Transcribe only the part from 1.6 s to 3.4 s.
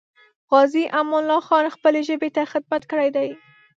خپلې ژبې ته خدمت کړی دی.